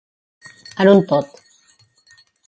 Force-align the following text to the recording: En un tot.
En 0.85 0.89
un 0.93 1.03
tot. 1.11 1.37